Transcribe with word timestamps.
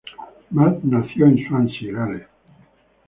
Matt 0.49 0.79
nació 0.81 1.27
en 1.27 1.37
Swansea, 1.47 1.91
Gales. 1.93 2.25